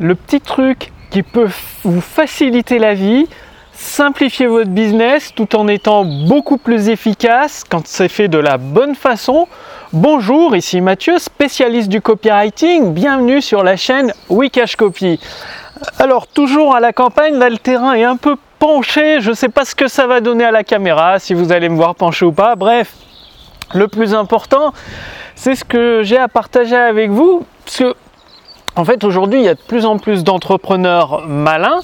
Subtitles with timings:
[0.00, 1.48] le petit truc qui peut
[1.84, 3.28] vous faciliter la vie,
[3.72, 8.94] simplifier votre business tout en étant beaucoup plus efficace quand c'est fait de la bonne
[8.94, 9.46] façon.
[9.92, 12.94] Bonjour, ici Mathieu, spécialiste du copywriting.
[12.94, 15.20] Bienvenue sur la chaîne Wikash Copy.
[15.98, 19.20] Alors, toujours à la campagne, là le terrain est un peu penché.
[19.20, 21.68] Je ne sais pas ce que ça va donner à la caméra, si vous allez
[21.68, 22.56] me voir pencher ou pas.
[22.56, 22.94] Bref,
[23.74, 24.72] le plus important,
[25.34, 27.44] c'est ce que j'ai à partager avec vous.
[28.76, 31.80] En fait, aujourd'hui, il y a de plus en plus d'entrepreneurs malins,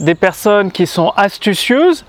[0.00, 2.04] des personnes qui sont astucieuses,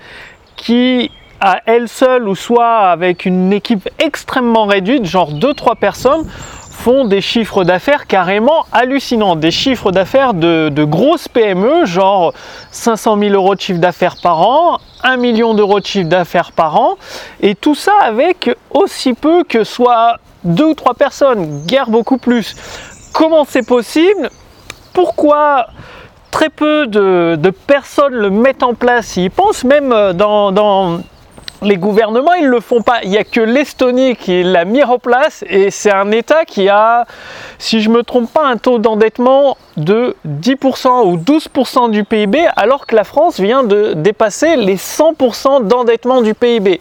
[0.56, 6.24] qui à elles seules ou soit avec une équipe extrêmement réduite, genre 2-3 personnes,
[6.70, 12.32] font des chiffres d'affaires carrément hallucinants, des chiffres d'affaires de, grosses PME, genre
[12.70, 16.80] 500 000 euros de chiffre d'affaires par an, 1 million d'euros de chiffre d'affaires par
[16.80, 16.96] an,
[17.40, 22.56] et tout ça avec aussi peu que soit deux ou trois personnes, guère beaucoup plus.
[23.12, 24.30] Comment c'est possible?
[24.94, 25.66] Pourquoi
[26.30, 29.16] très peu de, personnes le mettent en place?
[29.16, 31.00] Ils pensent même euh, dans,
[31.60, 33.00] les gouvernements, ils ne le font pas.
[33.04, 36.68] Il n'y a que l'Estonie qui l'a mis en place et c'est un État qui
[36.68, 37.06] a,
[37.58, 42.48] si je ne me trompe pas, un taux d'endettement de 10% ou 12% du PIB
[42.56, 46.80] alors que la France vient de dépasser les 100% d'endettement du PIB.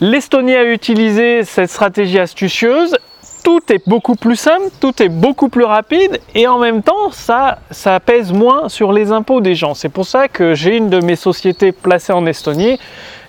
[0.00, 2.96] L'Estonie a utilisé cette stratégie astucieuse
[3.42, 7.58] tout est beaucoup plus simple, tout est beaucoup plus rapide et en même temps ça,
[7.70, 9.74] ça pèse moins sur les impôts des gens.
[9.74, 12.78] C'est pour ça que j'ai une de mes sociétés placée en Estonie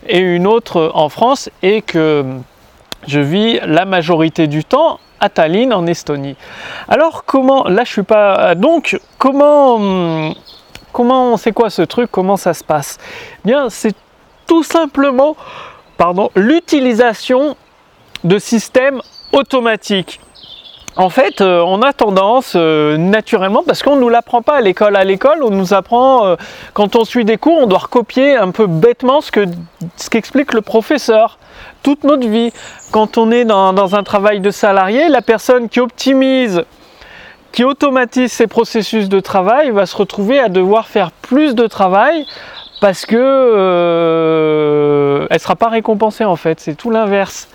[0.07, 2.25] et une autre en France et que
[3.07, 6.35] je vis la majorité du temps à Tallinn en Estonie.
[6.87, 10.33] Alors comment, là je suis pas, donc comment,
[10.91, 12.97] comment c'est quoi ce truc, comment ça se passe?
[13.45, 13.95] Bien c'est
[14.47, 15.35] tout simplement,
[15.97, 17.55] pardon, l'utilisation
[18.23, 20.19] de systèmes automatique.
[20.99, 24.61] En fait, euh, on a tendance euh, naturellement, parce qu'on ne nous l'apprend pas à
[24.61, 24.97] l'école.
[24.97, 26.35] À l'école, on nous apprend, euh,
[26.73, 29.45] quand on suit des cours, on doit recopier un peu bêtement ce que
[29.95, 31.37] ce qu'explique le professeur
[31.83, 32.51] toute notre vie.
[32.91, 36.65] Quand on est dans, un travail de salarié, la personne qui optimise,
[37.53, 42.25] qui automatise ses processus de travail va se retrouver à devoir faire plus de travail
[42.81, 43.15] parce que
[45.29, 46.59] elle sera pas récompensée en fait.
[46.59, 47.47] C'est tout l'inverse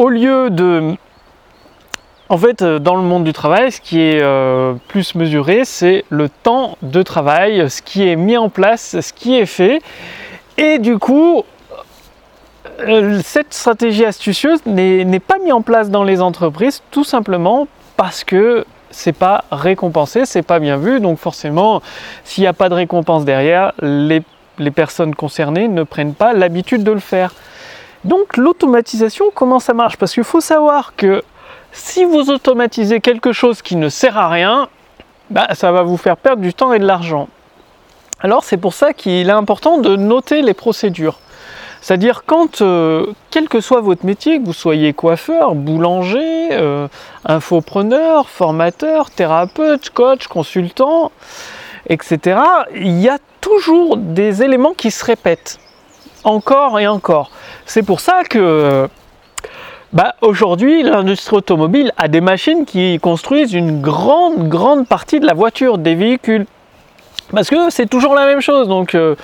[0.00, 0.94] au lieu de...
[2.30, 6.04] En fait, euh, dans le monde du travail, ce qui est euh, plus mesuré, c'est
[6.08, 9.82] le temps de travail, ce qui est mis en place, ce qui est fait.
[10.56, 11.44] Et du coup,
[12.80, 17.68] euh, cette stratégie astucieuse n'est pas mise en place dans les entreprises tout simplement
[17.98, 21.00] parce que c'est pas récompensé, c'est pas bien vu.
[21.00, 21.82] Donc forcément,
[22.24, 26.92] s'il n'y a pas de récompense derrière, les personnes concernées ne prennent pas l'habitude de
[26.92, 27.34] le faire.
[28.04, 29.96] Donc l'automatisation, comment ça marche?
[29.96, 31.22] Parce qu'il faut savoir que
[31.72, 34.68] si vous automatisez quelque chose qui ne sert à rien,
[35.28, 37.28] bah, ça va vous faire perdre du temps et de l'argent.
[38.20, 41.18] Alors c'est pour ça qu'il est important de noter les procédures.
[41.80, 46.88] C'est-à-dire quand, euh, quel que soit votre métier, que vous soyez coiffeur, boulanger, euh,
[47.24, 51.10] infopreneur, formateur, thérapeute, coach, consultant,
[51.88, 52.38] etc.,
[52.74, 55.58] il y a toujours des éléments qui se répètent
[56.24, 57.30] encore et encore.
[57.70, 58.88] C'est pour ça que
[59.92, 65.34] bah, aujourd'hui, l'industrie automobile a des machines qui construisent une grande, grande partie de la
[65.34, 66.46] voiture, des véhicules.
[67.30, 68.66] Parce que c'est toujours la même chose.
[68.66, 69.14] Donc, euh,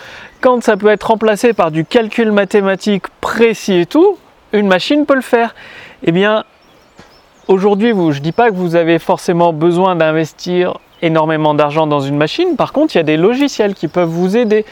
[0.40, 4.16] quand ça peut être remplacé par du calcul mathématique précis et tout,
[4.52, 5.52] une machine peut le faire.
[6.04, 6.44] Eh bien,
[7.48, 12.16] aujourd'hui, je ne dis pas que vous avez forcément besoin d'investir énormément d'argent dans une
[12.16, 12.54] machine.
[12.54, 14.64] Par contre, il y a des logiciels qui peuvent vous aider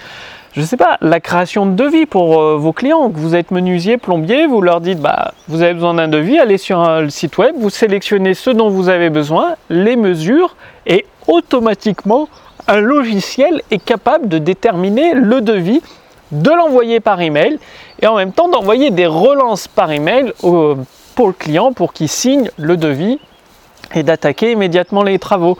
[0.54, 3.08] je ne sais pas, la création de devis pour euh, vos clients.
[3.12, 6.78] Vous êtes menuisier, plombier, vous leur dites bah, vous avez besoin d'un devis, allez sur
[6.78, 10.54] un, site web, vous sélectionnez ce dont vous avez besoin, les mesures
[10.86, 12.28] et automatiquement
[12.68, 15.82] un logiciel est capable de déterminer le devis,
[16.30, 17.58] de l'envoyer par email
[18.00, 22.48] et en même temps d'envoyer des relances par email pour le client pour qu'il signe
[22.58, 23.18] le devis
[23.92, 25.58] et d'attaquer immédiatement les travaux.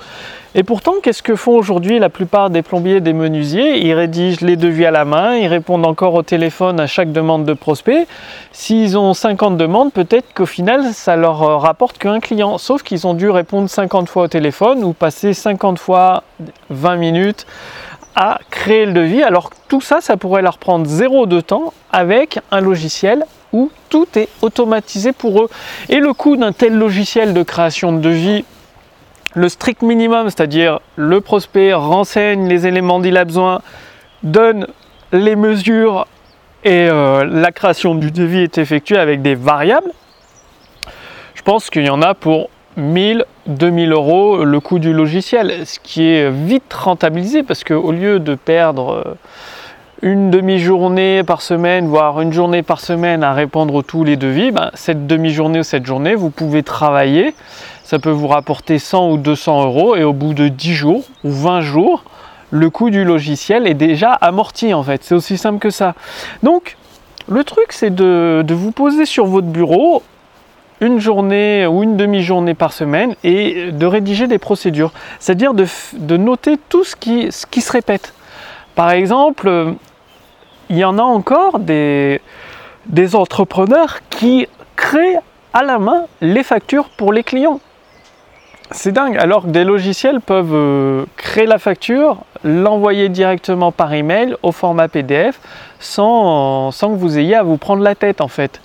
[0.57, 3.85] Et pourtant, qu'est-ce que font aujourd'hui la plupart des plombiers des menuisiers?
[3.85, 7.45] Ils rédigent les devis à la main, ils répondent encore au téléphone à chaque demande
[7.45, 8.07] de prospect.
[8.53, 12.59] S'ils ont 50 demandes, peut-être qu'au final, ça leur euh, rapporte qu'un client.
[12.59, 16.23] Sauf qu'ils ont dû répondre 50 fois au téléphone ou passer 50 fois
[16.71, 17.47] 20 minutes
[18.15, 19.25] à créer le devis.
[19.25, 24.07] Alors tout ça, ça pourrait leur prendre zéro de temps avec un logiciel où tout
[24.15, 25.49] est automatisé pour eux.
[25.89, 28.45] Et le coût d'un tel logiciel de création de devis
[29.35, 33.61] le strict minimum, c'est-à-dire le prospect renseigne les éléments dont il a besoin,
[34.23, 34.67] donne
[35.13, 36.07] les mesures
[36.65, 39.91] et euh, la création du devis est effectuée avec des variables.
[41.35, 45.79] Je pense qu'il y en a pour 1000, 2000 euros le coût du logiciel, ce
[45.79, 49.15] qui est vite rentabilisé parce qu'au lieu de perdre euh,
[50.03, 54.71] une demi-journée par semaine, voire une journée par semaine à répondre tous les devis, ben,
[54.75, 57.35] cette demi-journée ou cette journée, vous pouvez travailler.
[57.85, 61.31] Ça peut vous rapporter 100 ou 200 euros et au bout de 10 jours ou
[61.31, 62.03] 20 jours,
[62.51, 65.05] le coût du logiciel est déjà amorti en fait.
[65.05, 65.95] C'est aussi simple que ça.
[66.43, 66.79] Donc,
[67.29, 70.03] le truc, c'est de, vous poser sur votre bureau
[70.81, 74.93] une journée ou une demi-journée par semaine et de rédiger des procédures.
[75.21, 78.15] C'est-à-dire de, noter tout ce qui, ce qui se répète.
[78.75, 79.75] Par exemple,
[80.71, 82.21] il y en a encore des,
[82.87, 85.19] des entrepreneurs qui créent
[85.53, 87.61] à la main les factures pour les clients.
[88.77, 94.35] C'est dingue, alors que des logiciels peuvent euh, créer la facture, l'envoyer directement par email
[94.43, 95.39] au format PDF
[95.79, 98.61] sans, que vous ayez à vous prendre la tête en fait.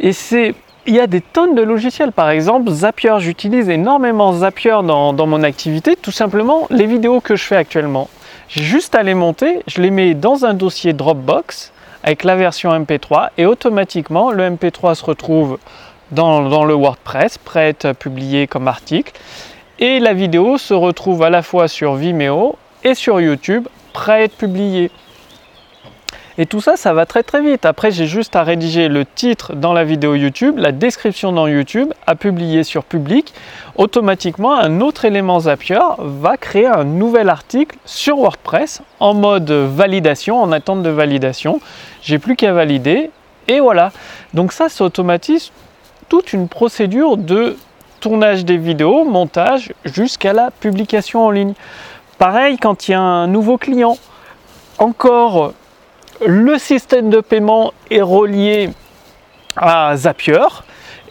[0.00, 4.78] Et c'est, il y a des tonnes de logiciels, par exemple Zapier, j'utilise énormément Zapier
[4.82, 8.08] dans, dans mon activité, tout simplement les vidéos que je fais actuellement.
[8.48, 11.72] J'ai juste à les monter, je les mets dans un dossier Dropbox
[12.02, 15.58] avec la version MP3 et automatiquement le MP3 se retrouve
[16.12, 19.12] dans, le WordPress, prêt à être publié comme article.
[19.78, 24.22] Et la vidéo se retrouve à la fois sur Vimeo et sur YouTube, prêt à
[24.22, 24.90] être publiée.
[26.38, 27.66] Et tout ça, ça va très très vite.
[27.66, 31.92] Après, j'ai juste à rédiger le titre dans la vidéo YouTube, la description dans YouTube,
[32.06, 33.34] à publier sur public.
[33.76, 40.40] Automatiquement, un autre élément Zapier va créer un nouvel article sur WordPress en mode validation,
[40.42, 41.60] en attente de validation.
[42.00, 43.10] J'ai plus qu'à valider
[43.48, 43.92] et voilà.
[44.32, 45.52] Donc ça, c'est automatise
[46.10, 47.56] toute une procédure de
[48.00, 51.54] tournage des vidéos, montage, jusqu'à la publication en ligne.
[52.18, 53.96] Pareil quand il y a un nouveau client.
[54.78, 55.52] Encore,
[56.26, 58.70] le système de paiement est relié
[59.56, 60.48] à Zapier.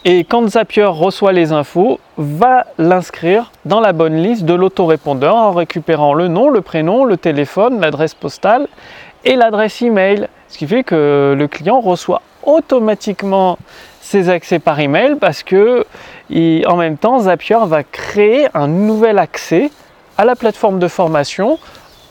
[0.04, 5.54] Et quand Zapier reçoit les infos, va l'inscrire dans la bonne liste de l'autorépondeur en
[5.54, 8.68] récupérant le nom, le prénom, le téléphone, l'adresse postale
[9.24, 10.28] et l'adresse email.
[10.50, 13.58] Ce qui fait que le client reçoit automatiquement
[14.10, 15.86] ses accès par email parce que
[16.66, 19.70] en même temps Zapier va créer un nouvel accès
[20.18, 21.60] à la plateforme de formation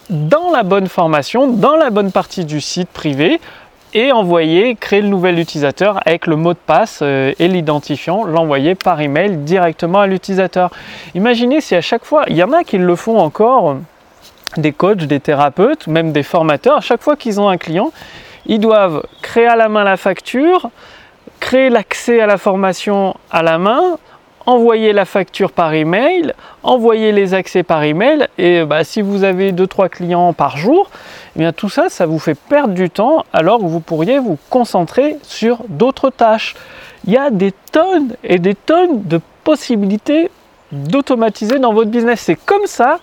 [0.08, 3.40] dans la bonne formation, dans la bonne partie du site privé
[3.94, 8.76] et envoyer, créer le nouvel utilisateur avec le mot de passe euh, et l'identifiant, l'envoyer
[8.76, 10.70] par email directement à l'utilisateur.
[11.16, 13.76] Imaginez si à chaque fois, il y en a qui le font encore,
[14.56, 17.90] des coachs, des thérapeutes, même des formateurs, à chaque fois qu'ils ont un client,
[18.46, 20.70] ils doivent créer à la main la facture,
[21.52, 23.98] l'accès à la formation à la main,
[24.46, 29.52] envoyer la facture par email, envoyer les accès par email et bah, si vous avez
[29.52, 30.90] 2-3 clients par jour,
[31.36, 34.38] eh bien tout ça, ça vous fait perdre du temps alors que vous pourriez vous
[34.50, 36.54] concentrer sur d'autres tâches.
[37.06, 40.30] Il y a des tonnes et des tonnes de possibilités
[40.72, 42.20] d'automatiser dans votre business.
[42.20, 42.98] C'est comme ça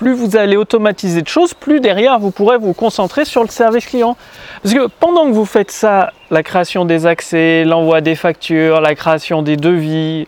[0.00, 3.84] plus vous allez automatiser de choses, plus derrière vous pourrez vous concentrer sur le service
[3.84, 4.16] client.
[4.62, 8.94] Parce que pendant que vous faites ça, la création des accès, l'envoi des factures, la
[8.94, 10.26] création des devis,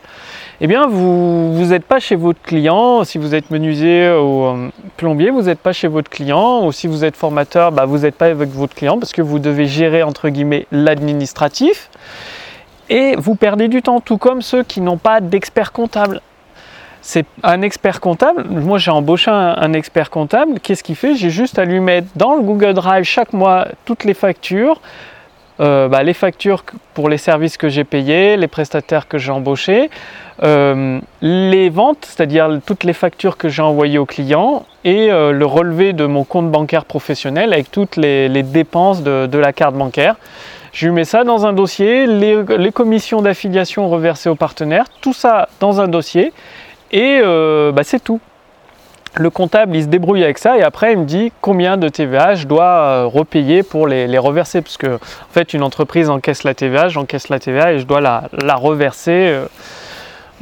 [0.61, 3.05] eh bien vous n'êtes pas chez votre client.
[3.05, 6.67] Si vous êtes menuisier ou euh, plombier, vous n'êtes pas chez votre client.
[6.67, 9.39] Ou si vous êtes formateur, bah, vous n'êtes pas avec votre client parce que vous
[9.39, 11.89] devez gérer entre guillemets l'administratif.
[12.91, 16.21] Et vous perdez du temps, tout comme ceux qui n'ont pas d'expert comptable
[17.03, 18.45] c'est un expert comptable.
[18.49, 20.61] Moi, j'ai embauché un, expert comptable.
[20.61, 21.17] Qu'est-ce qu'il fait?
[21.17, 24.81] J'ai juste à lui mettre dans le Google Drive chaque mois toutes les factures,
[25.59, 29.91] euh, bah, les factures pour les services que j'ai payés, les prestataires que j'ai embauchés,
[30.45, 35.45] euh, les ventes, c'est-à-dire toutes les factures que j'ai envoyées aux clients et euh, le
[35.45, 40.15] relevé de mon compte bancaire professionnel avec toutes les, dépenses de, la carte bancaire.
[40.73, 45.13] Je lui mets ça dans un dossier, les, les commissions d'affiliation reversées aux partenaires, tout
[45.13, 46.33] ça dans un dossier
[46.93, 48.21] et euh, bah, c'est tout.
[49.15, 52.35] Le comptable, il se débrouille avec ça et après, il me dit combien de TVA
[52.35, 54.63] je dois euh, repayer pour les, reverser.
[54.63, 58.01] Parce que, en fait, une entreprise encaisse la TVA, j'encaisse la TVA et je dois
[58.01, 59.27] la, reverser.
[59.29, 59.45] Euh,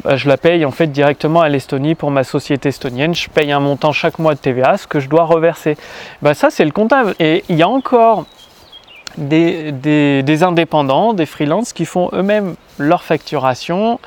[0.04, 3.12] bah, je la paye en fait directement à l'Estonie pour ma société estonienne.
[3.12, 5.76] Je paye un montant chaque mois de TVA, ce que je dois reverser.
[6.23, 7.16] Bah, ça, c'est le comptable.
[7.19, 8.25] Et il y a encore
[9.19, 13.99] des, indépendants, des freelances qui font eux-mêmes leur facturation,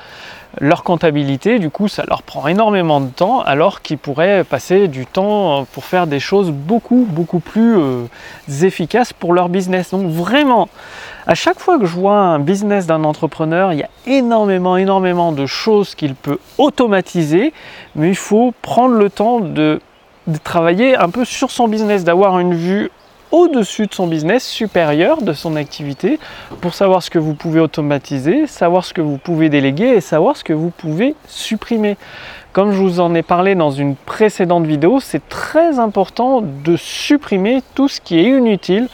[0.60, 5.04] leur comptabilité, du coup, ça leur prend énormément de temps, alors qu'ils pourraient passer du
[5.04, 8.04] temps pour faire des choses beaucoup, beaucoup plus euh,
[8.62, 9.90] efficaces pour leur business.
[9.90, 10.68] Donc vraiment,
[11.26, 15.32] à chaque fois que je vois un business d'un entrepreneur, il y a énormément, énormément
[15.32, 17.52] de choses qu'il peut automatiser,
[17.96, 19.80] mais il faut prendre le temps de
[20.44, 22.90] travailler un peu sur son business, d'avoir une vue
[23.34, 26.20] au-dessus de son business, supérieur de son activité,
[26.60, 30.36] pour savoir ce que vous pouvez automatiser, savoir ce que vous pouvez déléguer et savoir
[30.36, 31.96] ce que vous pouvez supprimer.
[32.52, 37.60] Comme je vous en ai parlé dans une précédente vidéo, c'est très important de supprimer
[37.74, 38.86] tout ce qui est inutile,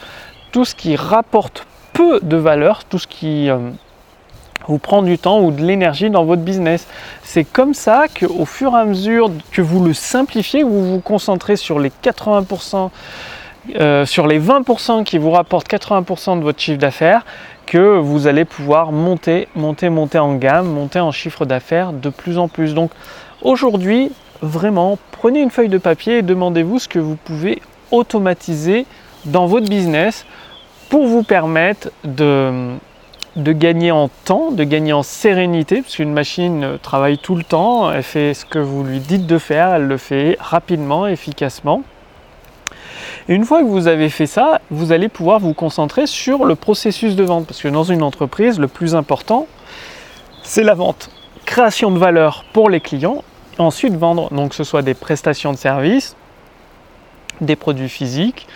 [0.51, 3.69] tout ce qui rapporte peu de valeur, tout ce qui euh,
[4.67, 6.87] vous prend du temps ou de l'énergie dans votre business.
[7.21, 11.57] C'est comme ça qu'au fur et à mesure que vous le simplifiez, vous vous concentrez
[11.57, 12.89] sur les 80%,
[13.75, 17.25] euh, sur les 20% qui vous rapportent 80% de votre chiffre d'affaires,
[17.67, 22.37] que vous allez pouvoir monter, monter, monter en gamme, monter en chiffre d'affaires de plus
[22.37, 22.73] en plus.
[22.73, 22.91] Donc
[23.41, 28.85] aujourd'hui, vraiment, prenez une feuille de papier et demandez-vous ce que vous pouvez automatiser
[29.25, 30.25] dans votre business
[30.89, 32.73] pour vous permettre de,
[33.35, 37.91] de gagner en temps, de gagner en sérénité, parce qu'une machine travaille tout le temps,
[37.91, 41.83] elle fait ce que vous lui dites de faire, elle le fait rapidement, efficacement.
[43.31, 47.15] Une fois que vous avez fait ça, vous allez pouvoir vous concentrer sur le processus
[47.15, 49.47] de vente, parce que dans une entreprise, le plus important,
[50.43, 51.09] c'est la vente.
[51.45, 53.23] Création de valeur pour les clients,
[53.57, 56.17] ensuite vendre, donc que ce soit des prestations de services,
[57.39, 58.47] des produits physiques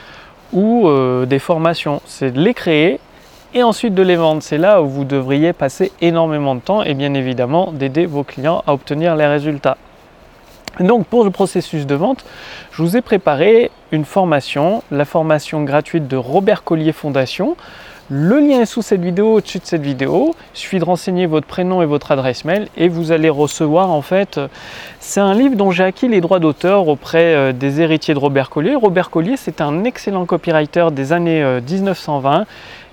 [0.52, 2.02] ou euh, des formations.
[2.06, 3.00] C'est de les créer
[3.54, 4.44] et ensuite de les vendre.
[4.44, 8.62] C'est là où vous devriez passer énormément de temps et bien évidemment d'aider vos clients
[8.68, 9.78] à obtenir les résultats.
[10.80, 12.26] Donc pour le processus de vente,
[12.72, 17.56] je vous ai préparé une formation, la formation gratuite de Robert Collier Fondation.
[18.12, 20.36] Le lien est sous cette vidéo, au-dessus de cette vidéo.
[20.54, 24.04] Il suffit de renseigner votre prénom et votre adresse mail et vous allez recevoir en
[24.04, 24.40] fait,
[25.00, 28.52] c'est un livre dont j'ai acquis les droits d'auteur auprès euh, des héritiers de Robert
[28.52, 28.76] Collier.
[28.76, 32.44] Robert Collier, c'est un excellent copywriter des années 1920 euh,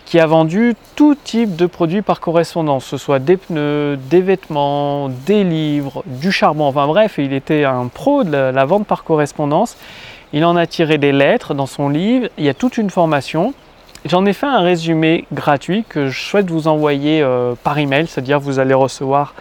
[0.07, 4.23] qui a vendu tout type de produits par correspondance, que ce soit des pneus, des
[4.23, 9.05] vêtements, des livres, du charbon, enfin bref, il était un pro de la, vente par
[9.05, 9.77] correspondance.
[10.33, 13.53] Il en a tiré des lettres dans son livre, il y a toute une formation.
[14.05, 18.41] J'en ai fait un résumé gratuit que je souhaite vous envoyer euh, par email, c'est-à-dire
[18.41, 19.33] vous allez recevoir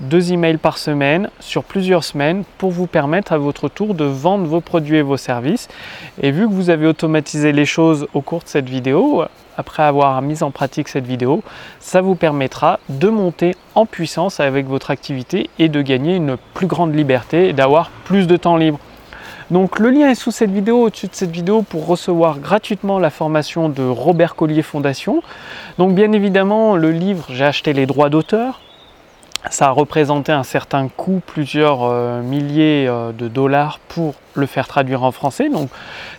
[0.00, 4.46] deux emails par semaine sur plusieurs semaines pour vous permettre à votre tour de vendre
[4.46, 5.68] vos produits et vos services.
[6.22, 9.24] Et vu que vous avez automatisé les choses au cours de cette vidéo,
[9.58, 11.42] après avoir mis en pratique cette vidéo,
[11.78, 16.66] ça vous permettra de monter en puissance avec votre activité et de gagner une plus
[16.66, 18.78] grande liberté et d'avoir plus de temps libre.
[19.50, 23.08] Donc le lien est sous cette vidéo, au-dessus de cette vidéo pour recevoir gratuitement la
[23.08, 25.22] formation de Robert Collier Fondation.
[25.78, 28.60] Donc bien évidemment, le livre, j'ai acheté les droits d'auteur
[29.50, 34.68] ça a représenté un certain coût, plusieurs euh, milliers euh, de dollars pour le faire
[34.68, 35.48] traduire en français.
[35.48, 35.70] Donc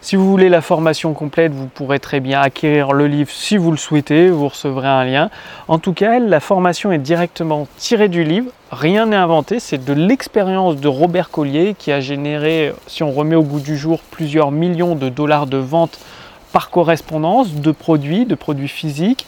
[0.01, 3.71] si vous voulez la formation complète, vous pourrez très bien acquérir le livre si vous
[3.71, 5.29] le souhaitez, vous recevrez un lien.
[5.67, 9.93] En tout cas, la formation est directement tirée du livre, rien n'est inventé, c'est de
[9.93, 14.51] l'expérience de Robert Collier qui a généré, si on remet au goût du jour, plusieurs
[14.51, 16.00] millions de dollars de ventes
[16.51, 19.27] par correspondance de produits, de produits physiques.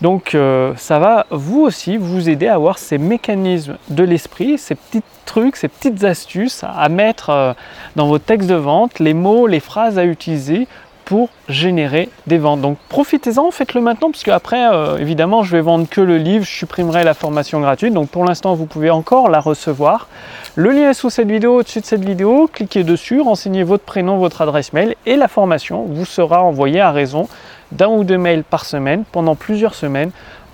[0.00, 4.76] Donc euh, ça va vous aussi vous aider à avoir ces mécanismes de l'esprit, ces
[4.76, 7.52] petits trucs, ces petites astuces à mettre euh,
[7.96, 10.68] dans vos textes de vente, les mots, les phrases à utiliser
[11.08, 12.60] pour générer des ventes.
[12.60, 16.50] Donc profitez-en, faites-le maintenant, parce qu'après, euh, évidemment, je vais vendre que le livre, je
[16.50, 17.94] supprimerai la formation gratuite.
[17.94, 20.06] Donc pour l'instant, vous pouvez encore la recevoir.
[20.54, 22.46] Le lien est sous cette vidéo, au-dessus de cette vidéo.
[22.52, 26.92] Cliquez dessus, renseignez votre prénom, votre adresse mail et la formation vous sera envoyée à
[26.92, 27.26] raison
[27.72, 30.10] d'un ou deux mails par semaine pendant plusieurs semaines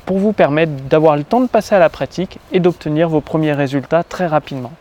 [0.07, 3.53] pour vous permettre d'avoir le temps de passer à la pratique et d'obtenir vos premiers
[3.53, 4.73] résultats très rapidement.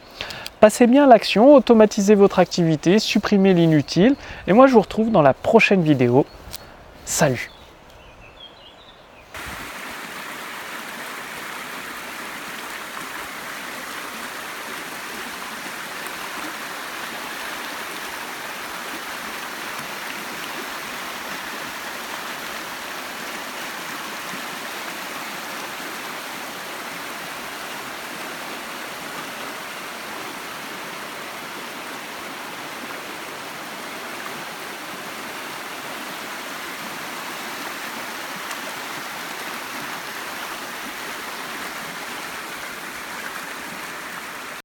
[0.59, 4.15] Passez bien l'action, automatisez votre activité, supprimez l'inutile.
[4.47, 6.25] Et moi, je vous retrouve dans la prochaine vidéo.
[7.05, 7.52] Salut